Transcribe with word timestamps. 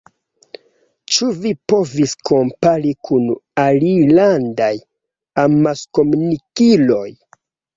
Ĉu 1.15 1.27
vi 1.43 1.51
povis 1.73 2.13
kompari 2.31 2.93
kun 3.09 3.29
alilandaj 3.67 4.73
amaskomunikiloj? 5.45 7.07